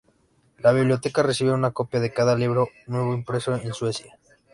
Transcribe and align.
La 0.57 0.71
biblioteca 0.71 1.21
recibe 1.21 1.51
una 1.51 1.73
copia 1.73 1.99
de 1.99 2.11
cada 2.11 2.35
libro 2.35 2.69
nuevo 2.87 3.13
impreso 3.13 3.55
en 3.55 3.71
Suecia. 3.71 4.17